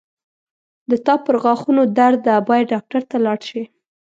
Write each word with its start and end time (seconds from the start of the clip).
د 0.89 0.91
تا 1.05 1.13
پرغاښونو 1.25 1.83
درد 1.97 2.19
ده 2.27 2.35
باید 2.47 2.71
ډاکټر 2.73 3.01
ته 3.09 3.15
لاړ 3.25 3.39
شې 3.49 3.63